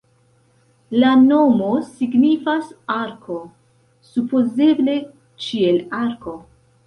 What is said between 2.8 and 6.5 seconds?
"arko", supozeble "ĉielarko".